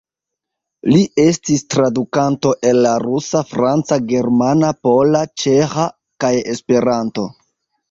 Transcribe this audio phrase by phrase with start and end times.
[0.93, 5.87] Li estis tradukanto el la rusa, franca, germana, pola, ĉeĥa
[6.27, 7.31] kaj Esperanto.